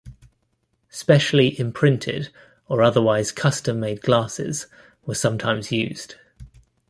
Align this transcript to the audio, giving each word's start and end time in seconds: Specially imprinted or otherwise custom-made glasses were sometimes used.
Specially 0.89 1.59
imprinted 1.59 2.29
or 2.67 2.81
otherwise 2.81 3.31
custom-made 3.31 4.01
glasses 4.01 4.65
were 5.05 5.13
sometimes 5.13 5.71
used. 5.71 6.15